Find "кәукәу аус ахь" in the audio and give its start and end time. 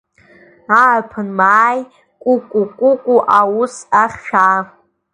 2.77-4.17